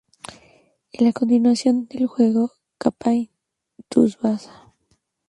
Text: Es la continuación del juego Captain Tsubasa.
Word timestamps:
Es 0.93 0.99
la 0.99 1.13
continuación 1.13 1.85
del 1.87 2.07
juego 2.07 2.49
Captain 2.79 3.29
Tsubasa. 3.87 4.73